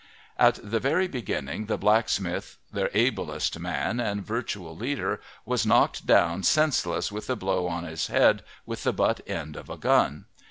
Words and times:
At 0.39 0.57
the 0.63 0.79
very 0.79 1.07
beginning 1.07 1.67
the 1.67 1.77
blacksmith, 1.77 2.57
their 2.73 2.89
ablest 2.95 3.59
man 3.59 3.99
and 3.99 4.25
virtual 4.25 4.75
leader, 4.75 5.21
was 5.45 5.63
knocked 5.63 6.07
down 6.07 6.41
senseless 6.41 7.11
with 7.11 7.29
a 7.29 7.35
blow 7.35 7.67
on 7.67 7.83
his 7.83 8.07
head 8.07 8.41
with 8.65 8.81
the 8.81 8.93
butt 8.93 9.21
end 9.29 9.55
of 9.55 9.69
a 9.69 9.77
gun. 9.77 10.25